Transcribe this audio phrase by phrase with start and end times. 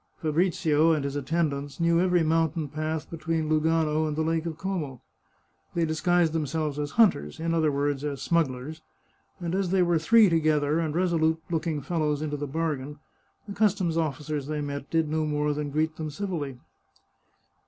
[0.19, 4.99] Fabrizio and his attendants knew every mountain path between Lugano and the Lake of Como.
[5.75, 8.81] They disguised themselves as hunters— in other words, as smugglers—
[9.39, 12.97] and as they were three together, and resolute looking fellows into the bargain,
[13.47, 16.57] the customs officers they met did no more than greet them civilly.